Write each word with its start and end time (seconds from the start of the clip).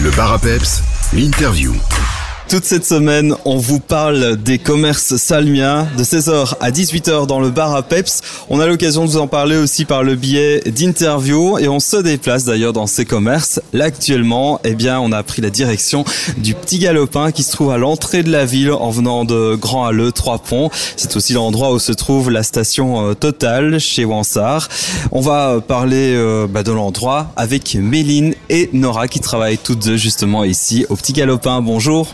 Le 0.00 0.10
bar 0.16 0.34
à 0.34 0.38
peps, 0.38 0.84
l'interview. 1.12 1.74
Toute 2.48 2.64
cette 2.64 2.86
semaine, 2.86 3.34
on 3.44 3.56
vous 3.56 3.80
parle 3.80 4.36
des 4.36 4.58
commerces 4.58 5.16
salmiens 5.16 5.88
de 5.98 6.04
16h 6.04 6.54
à 6.60 6.70
18h 6.70 7.26
dans 7.26 7.40
le 7.40 7.50
bar 7.50 7.74
à 7.74 7.82
Peps. 7.82 8.20
On 8.48 8.60
a 8.60 8.66
l'occasion 8.68 9.04
de 9.04 9.10
vous 9.10 9.16
en 9.16 9.26
parler 9.26 9.56
aussi 9.56 9.84
par 9.84 10.04
le 10.04 10.14
biais 10.14 10.60
d'interviews 10.60 11.58
et 11.58 11.66
on 11.66 11.80
se 11.80 11.96
déplace 11.96 12.44
d'ailleurs 12.44 12.72
dans 12.72 12.86
ces 12.86 13.04
commerces. 13.04 13.60
Là 13.72 13.86
actuellement, 13.86 14.60
eh 14.62 14.76
bien, 14.76 15.00
on 15.00 15.10
a 15.10 15.24
pris 15.24 15.42
la 15.42 15.50
direction 15.50 16.04
du 16.36 16.54
Petit 16.54 16.78
Galopin 16.78 17.32
qui 17.32 17.42
se 17.42 17.50
trouve 17.50 17.72
à 17.72 17.78
l'entrée 17.78 18.22
de 18.22 18.30
la 18.30 18.44
ville 18.44 18.70
en 18.70 18.90
venant 18.90 19.24
de 19.24 19.56
Grand 19.56 19.84
Halleux, 19.84 20.12
Trois 20.12 20.38
Ponts. 20.38 20.70
C'est 20.96 21.16
aussi 21.16 21.32
l'endroit 21.32 21.72
où 21.72 21.80
se 21.80 21.92
trouve 21.92 22.30
la 22.30 22.44
station 22.44 23.10
euh, 23.10 23.14
Total 23.14 23.80
chez 23.80 24.04
Wansart. 24.04 24.68
On 25.10 25.20
va 25.20 25.60
parler 25.66 26.14
euh, 26.14 26.46
bah, 26.48 26.62
de 26.62 26.70
l'endroit 26.70 27.32
avec 27.34 27.74
Méline 27.74 28.34
et 28.50 28.70
Nora 28.72 29.08
qui 29.08 29.18
travaillent 29.18 29.58
toutes 29.58 29.84
deux 29.84 29.96
justement 29.96 30.44
ici 30.44 30.86
au 30.88 30.94
Petit 30.94 31.12
Galopin. 31.12 31.60
Bonjour. 31.60 32.06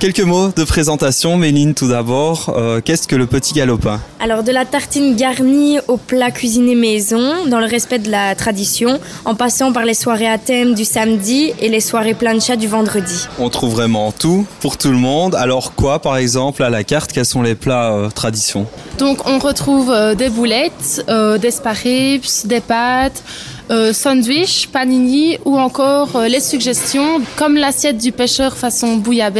Quelques 0.00 0.20
mots 0.20 0.48
de 0.48 0.64
présentation, 0.64 1.36
Méline 1.36 1.74
tout 1.74 1.88
d'abord. 1.88 2.52
Euh, 2.56 2.80
Qu'est-ce 2.84 3.06
que 3.06 3.14
le 3.14 3.26
petit 3.26 3.54
galopin 3.54 4.00
Alors 4.18 4.42
de 4.42 4.50
la 4.50 4.64
tartine 4.64 5.14
garnie 5.14 5.78
au 5.86 5.98
plat 5.98 6.32
cuisiné 6.32 6.74
maison, 6.74 7.46
dans 7.46 7.60
le 7.60 7.66
respect 7.66 8.00
de 8.00 8.10
la 8.10 8.34
tradition, 8.34 8.98
en 9.24 9.34
passant 9.36 9.72
par 9.72 9.84
les 9.84 9.94
soirées 9.94 10.26
à 10.28 10.38
thème 10.38 10.74
du 10.74 10.84
samedi 10.84 11.52
et 11.60 11.68
les 11.68 11.80
soirées 11.80 12.14
plancha 12.14 12.56
du 12.56 12.66
vendredi. 12.66 13.28
On 13.38 13.48
trouve 13.48 13.72
vraiment 13.72 14.10
tout 14.10 14.44
pour 14.60 14.78
tout 14.78 14.90
le 14.90 14.98
monde. 14.98 15.36
Alors 15.36 15.74
quoi 15.74 16.00
par 16.00 16.16
exemple 16.16 16.64
à 16.64 16.70
la 16.70 16.82
carte 16.82 17.12
Quels 17.12 17.24
sont 17.24 17.42
les 17.42 17.54
plats 17.54 17.92
euh, 17.92 18.10
traditions 18.10 18.66
Donc 18.98 19.28
on 19.28 19.38
retrouve 19.38 19.90
euh, 19.92 20.14
des 20.16 20.28
boulettes, 20.28 21.04
euh, 21.08 21.38
des 21.38 21.52
sparrips, 21.52 22.46
des 22.46 22.60
pâtes, 22.60 23.22
euh, 23.68 23.92
sandwich, 23.92 24.68
panini 24.68 25.38
ou 25.44 25.58
encore 25.58 26.14
euh, 26.14 26.28
les 26.28 26.38
suggestions 26.38 27.20
comme 27.34 27.56
l'assiette 27.56 27.98
du 27.98 28.12
pêcheur 28.12 28.56
façon 28.56 28.94
bouillabaisse, 28.96 29.35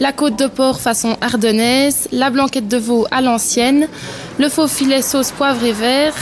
la 0.00 0.12
côte 0.12 0.38
de 0.38 0.46
porc 0.46 0.80
façon 0.80 1.16
ardennaise, 1.20 2.08
la 2.12 2.30
blanquette 2.30 2.68
de 2.68 2.76
veau 2.76 3.06
à 3.10 3.20
l'ancienne, 3.20 3.88
le 4.38 4.48
faux 4.48 4.68
filet 4.68 5.02
sauce 5.02 5.32
poivre 5.32 5.64
et 5.64 5.72
vert 5.72 6.14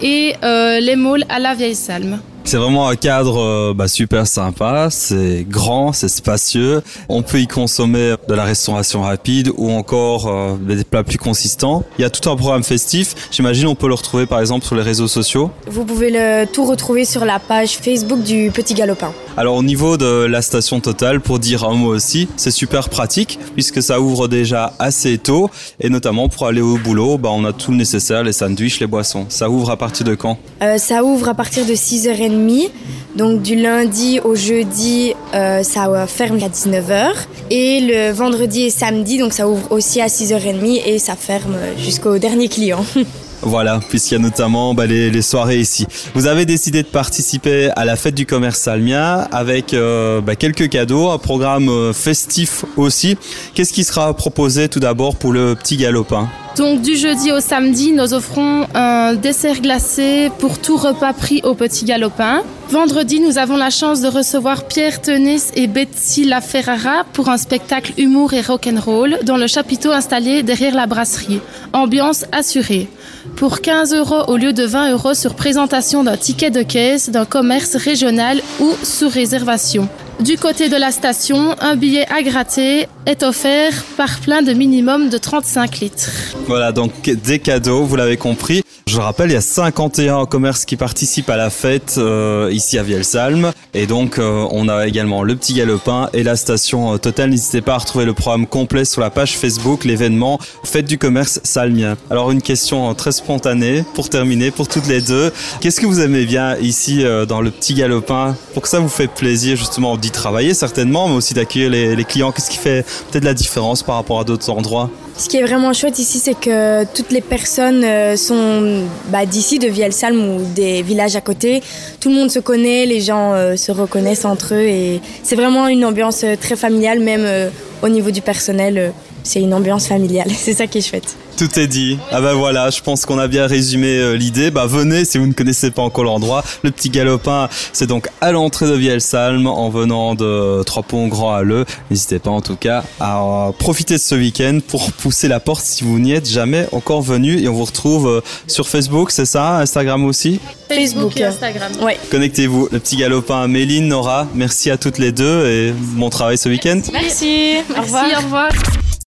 et 0.00 0.34
euh, 0.42 0.80
les 0.80 0.96
moules 0.96 1.24
à 1.28 1.38
la 1.38 1.54
vieille 1.54 1.74
salme. 1.74 2.18
C'est 2.44 2.58
vraiment 2.58 2.88
un 2.88 2.94
cadre 2.94 3.40
euh, 3.40 3.74
bah, 3.74 3.88
super 3.88 4.26
sympa, 4.26 4.88
c'est 4.90 5.44
grand, 5.48 5.92
c'est 5.92 6.08
spacieux. 6.08 6.80
On 7.08 7.22
peut 7.22 7.40
y 7.40 7.48
consommer 7.48 8.14
de 8.28 8.34
la 8.34 8.44
restauration 8.44 9.02
rapide 9.02 9.50
ou 9.56 9.70
encore 9.70 10.28
euh, 10.28 10.56
des 10.56 10.84
plats 10.84 11.02
plus 11.02 11.18
consistants. 11.18 11.82
Il 11.98 12.02
y 12.02 12.04
a 12.04 12.10
tout 12.10 12.30
un 12.30 12.36
programme 12.36 12.62
festif. 12.62 13.14
J'imagine 13.32 13.66
on 13.66 13.74
peut 13.74 13.88
le 13.88 13.94
retrouver 13.94 14.26
par 14.26 14.38
exemple 14.38 14.64
sur 14.64 14.76
les 14.76 14.82
réseaux 14.82 15.08
sociaux. 15.08 15.50
Vous 15.66 15.84
pouvez 15.84 16.10
le 16.10 16.46
tout 16.46 16.64
retrouver 16.64 17.04
sur 17.04 17.24
la 17.24 17.40
page 17.40 17.78
Facebook 17.78 18.22
du 18.22 18.52
Petit 18.52 18.74
Galopin. 18.74 19.12
Alors 19.38 19.56
au 19.56 19.62
niveau 19.62 19.98
de 19.98 20.24
la 20.24 20.40
station 20.40 20.80
Total, 20.80 21.20
pour 21.20 21.38
dire 21.38 21.64
un 21.64 21.74
mot 21.74 21.94
aussi, 21.94 22.26
c'est 22.36 22.50
super 22.50 22.88
pratique 22.88 23.38
puisque 23.52 23.82
ça 23.82 24.00
ouvre 24.00 24.28
déjà 24.28 24.72
assez 24.78 25.18
tôt 25.18 25.50
et 25.78 25.90
notamment 25.90 26.30
pour 26.30 26.46
aller 26.46 26.62
au 26.62 26.78
boulot, 26.78 27.18
bah, 27.18 27.28
on 27.32 27.44
a 27.44 27.52
tout 27.52 27.70
le 27.70 27.76
nécessaire, 27.76 28.22
les 28.22 28.32
sandwichs, 28.32 28.80
les 28.80 28.86
boissons. 28.86 29.26
Ça 29.28 29.50
ouvre 29.50 29.70
à 29.70 29.76
partir 29.76 30.06
de 30.06 30.14
quand? 30.14 30.38
Euh, 30.62 30.78
ça 30.78 31.04
ouvre 31.04 31.28
à 31.28 31.34
partir 31.34 31.66
de 31.66 31.74
6h30, 31.74 32.70
donc 33.14 33.42
du 33.42 33.56
lundi 33.56 34.20
au 34.20 34.34
jeudi, 34.34 35.12
euh, 35.34 35.62
ça 35.62 35.88
euh, 35.88 36.06
ferme 36.06 36.38
à 36.42 36.48
19h. 36.48 37.12
Et 37.50 37.80
le 37.80 38.12
vendredi 38.12 38.62
et 38.62 38.70
samedi, 38.70 39.18
donc 39.18 39.34
ça 39.34 39.48
ouvre 39.48 39.70
aussi 39.70 40.00
à 40.00 40.06
6h30 40.06 40.82
et 40.86 40.98
ça 40.98 41.14
ferme 41.14 41.56
euh, 41.56 41.76
jusqu'au 41.78 42.16
dernier 42.16 42.48
client. 42.48 42.86
Voilà, 43.42 43.80
puisqu'il 43.88 44.14
y 44.14 44.16
a 44.16 44.20
notamment 44.20 44.74
bah, 44.74 44.86
les, 44.86 45.22
soirées 45.22 45.58
ici. 45.58 45.86
Vous 46.14 46.26
avez 46.26 46.46
décidé 46.46 46.82
de 46.82 46.88
participer 46.88 47.70
à 47.76 47.84
la 47.84 47.96
fête 47.96 48.14
du 48.14 48.26
commerce 48.26 48.58
salmien 48.58 49.26
avec 49.30 49.74
euh, 49.74 50.20
bah, 50.20 50.36
quelques 50.36 50.68
cadeaux, 50.68 51.10
un 51.10 51.18
programme 51.18 51.68
euh, 51.68 51.92
festif 51.92 52.64
aussi. 52.76 53.16
Qu'est-ce 53.54 53.72
qui 53.72 53.84
sera 53.84 54.14
proposé 54.14 54.68
tout 54.68 54.80
d'abord 54.80 55.16
pour 55.16 55.32
le 55.32 55.54
petit 55.54 55.76
galopin? 55.76 56.28
Donc 56.56 56.80
du 56.80 56.96
jeudi 56.96 57.32
au 57.32 57.40
samedi, 57.40 57.92
nous 57.92 58.14
offrons 58.14 58.66
un 58.74 59.12
dessert 59.12 59.60
glacé 59.60 60.30
pour 60.38 60.58
tout 60.58 60.78
repas 60.78 61.12
pris 61.12 61.42
au 61.44 61.54
Petit 61.54 61.84
Galopin. 61.84 62.42
Vendredi, 62.70 63.20
nous 63.20 63.36
avons 63.36 63.58
la 63.58 63.68
chance 63.68 64.00
de 64.00 64.08
recevoir 64.08 64.66
Pierre 64.66 65.02
Tenis 65.02 65.50
et 65.54 65.66
Betsy 65.66 66.24
Laferrara 66.24 67.04
pour 67.12 67.28
un 67.28 67.36
spectacle 67.36 67.92
humour 67.98 68.32
et 68.32 68.40
rock'n'roll 68.40 69.18
dans 69.24 69.36
le 69.36 69.46
chapiteau 69.46 69.92
installé 69.92 70.42
derrière 70.42 70.74
la 70.74 70.86
brasserie. 70.86 71.40
Ambiance 71.74 72.24
assurée. 72.32 72.88
Pour 73.36 73.60
15 73.60 73.94
euros 73.94 74.24
au 74.28 74.38
lieu 74.38 74.54
de 74.54 74.64
20 74.64 74.92
euros 74.92 75.12
sur 75.12 75.34
présentation 75.34 76.04
d'un 76.04 76.16
ticket 76.16 76.50
de 76.50 76.62
caisse 76.62 77.10
d'un 77.10 77.26
commerce 77.26 77.76
régional 77.76 78.40
ou 78.60 78.70
sous 78.82 79.10
réservation. 79.10 79.90
Du 80.20 80.38
côté 80.38 80.70
de 80.70 80.76
la 80.76 80.90
station, 80.90 81.54
un 81.60 81.76
billet 81.76 82.06
à 82.10 82.22
gratter 82.22 82.88
est 83.06 83.22
offert 83.22 83.72
par 83.96 84.18
plein 84.20 84.42
de 84.42 84.52
minimum 84.52 85.08
de 85.08 85.16
35 85.16 85.78
litres. 85.78 86.10
Voilà, 86.46 86.72
donc 86.72 86.92
des 87.02 87.38
cadeaux, 87.38 87.84
vous 87.84 87.96
l'avez 87.96 88.16
compris. 88.16 88.62
Je 88.88 89.00
rappelle, 89.00 89.30
il 89.30 89.34
y 89.34 89.36
a 89.36 89.40
51 89.40 90.26
commerces 90.26 90.64
qui 90.64 90.76
participent 90.76 91.30
à 91.30 91.36
la 91.36 91.50
fête 91.50 91.96
euh, 91.98 92.50
ici 92.52 92.78
à 92.78 92.82
Vielsalm. 92.82 93.52
Et 93.74 93.86
donc, 93.86 94.18
euh, 94.18 94.46
on 94.52 94.68
a 94.68 94.86
également 94.86 95.22
le 95.22 95.34
Petit 95.36 95.54
Galopin 95.54 96.08
et 96.12 96.22
la 96.22 96.36
station 96.36 96.94
euh, 96.94 96.96
Total. 96.96 97.30
N'hésitez 97.30 97.60
pas 97.60 97.74
à 97.74 97.78
retrouver 97.78 98.04
le 98.04 98.14
programme 98.14 98.46
complet 98.46 98.84
sur 98.84 99.00
la 99.00 99.10
page 99.10 99.36
Facebook, 99.36 99.84
l'événement 99.84 100.38
Fête 100.64 100.86
du 100.86 100.98
commerce 100.98 101.40
salmien. 101.42 101.96
Alors, 102.10 102.30
une 102.30 102.42
question 102.42 102.88
euh, 102.88 102.94
très 102.94 103.12
spontanée 103.12 103.84
pour 103.94 104.08
terminer, 104.08 104.50
pour 104.50 104.68
toutes 104.68 104.86
les 104.86 105.00
deux. 105.00 105.32
Qu'est-ce 105.60 105.80
que 105.80 105.86
vous 105.86 106.00
aimez 106.00 106.24
bien 106.24 106.56
ici 106.56 107.04
dans 107.28 107.40
le 107.40 107.50
Petit 107.50 107.74
Galopin? 107.74 108.36
Pour 108.54 108.62
que 108.62 108.68
ça 108.68 108.78
vous 108.78 108.88
fait 108.88 109.08
plaisir 109.08 109.56
justement 109.56 109.96
d'y 109.96 110.10
travailler 110.10 110.54
certainement, 110.54 111.08
mais 111.08 111.16
aussi 111.16 111.34
d'accueillir 111.34 111.70
les 111.70 112.04
clients 112.04 112.32
Qu'est-ce 112.32 112.50
qui 112.50 112.58
fait 112.58 112.84
peut-être 113.10 113.24
la 113.24 113.34
différence 113.34 113.82
par 113.82 113.96
rapport 113.96 114.20
à 114.20 114.24
d'autres 114.24 114.48
endroits 114.50 114.90
Ce 115.16 115.28
qui 115.28 115.36
est 115.36 115.42
vraiment 115.42 115.72
chouette 115.72 115.98
ici, 115.98 116.18
c'est 116.18 116.38
que 116.38 116.84
toutes 116.94 117.12
les 117.12 117.20
personnes 117.20 117.84
euh, 117.84 118.16
sont 118.16 118.84
bah, 119.08 119.26
d'ici, 119.26 119.58
de 119.58 119.68
Vielsalm 119.68 120.18
ou 120.18 120.44
des 120.54 120.82
villages 120.82 121.16
à 121.16 121.20
côté. 121.20 121.62
Tout 122.00 122.08
le 122.08 122.14
monde 122.14 122.30
se 122.30 122.38
connaît, 122.38 122.86
les 122.86 123.00
gens 123.00 123.32
euh, 123.32 123.56
se 123.56 123.72
reconnaissent 123.72 124.24
entre 124.24 124.54
eux 124.54 124.66
et 124.66 125.00
c'est 125.22 125.36
vraiment 125.36 125.68
une 125.68 125.84
ambiance 125.84 126.24
euh, 126.24 126.36
très 126.36 126.56
familiale, 126.56 127.00
même 127.00 127.50
au 127.82 127.88
niveau 127.88 128.10
du 128.10 128.20
personnel. 128.20 128.92
C'est 129.26 129.40
une 129.40 129.54
ambiance 129.54 129.86
familiale, 129.88 130.30
c'est 130.36 130.54
ça 130.54 130.66
qui 130.66 130.78
est 130.78 130.88
chouette. 130.88 131.16
Tout 131.36 131.58
est 131.58 131.66
dit. 131.66 131.98
Ah 132.12 132.22
bah 132.22 132.32
voilà, 132.32 132.70
je 132.70 132.80
pense 132.80 133.04
qu'on 133.04 133.18
a 133.18 133.28
bien 133.28 133.46
résumé 133.46 133.88
euh, 133.98 134.16
l'idée. 134.16 134.50
Bah 134.50 134.64
venez 134.66 135.04
si 135.04 135.18
vous 135.18 135.26
ne 135.26 135.34
connaissez 135.34 135.70
pas 135.70 135.82
encore 135.82 136.04
l'endroit. 136.04 136.42
Le 136.62 136.70
petit 136.70 136.88
galopin, 136.88 137.50
c'est 137.74 137.86
donc 137.86 138.08
à 138.22 138.32
l'entrée 138.32 138.66
de 138.66 138.72
Vielsalm 138.72 139.46
en 139.46 139.68
venant 139.68 140.14
de 140.14 140.62
Trois 140.64 140.82
Ponts 140.82 141.08
Grand 141.08 141.34
Halleux. 141.34 141.66
N'hésitez 141.90 142.20
pas 142.20 142.30
en 142.30 142.40
tout 142.40 142.56
cas 142.56 142.84
à 143.00 143.20
euh, 143.20 143.52
profiter 143.52 143.94
de 143.94 144.00
ce 144.00 144.14
week-end 144.14 144.60
pour 144.66 144.90
pousser 144.92 145.28
la 145.28 145.38
porte 145.38 145.62
si 145.62 145.84
vous 145.84 145.98
n'y 145.98 146.12
êtes 146.12 146.26
jamais 146.26 146.66
encore 146.72 147.02
venu. 147.02 147.38
Et 147.38 147.48
on 147.48 147.52
vous 147.52 147.64
retrouve 147.66 148.08
euh, 148.08 148.20
sur 148.46 148.66
Facebook, 148.66 149.10
c'est 149.10 149.26
ça 149.26 149.58
Instagram 149.58 150.06
aussi? 150.06 150.40
Facebook. 150.68 151.18
et 151.18 151.24
Instagram. 151.24 151.72
Ouais. 151.82 151.98
Connectez-vous. 152.10 152.68
Le 152.72 152.78
petit 152.78 152.96
galopin, 152.96 153.46
Méline, 153.46 153.88
Nora, 153.88 154.26
merci 154.34 154.70
à 154.70 154.78
toutes 154.78 154.98
les 154.98 155.12
deux 155.12 155.46
et 155.46 155.74
bon 155.76 156.08
travail 156.08 156.38
ce 156.38 156.48
week-end. 156.48 156.80
Merci. 156.94 157.56
Au 157.76 157.82
revoir. 157.82 158.04
Merci, 158.04 158.16
au 158.16 158.24
revoir. 158.24 158.48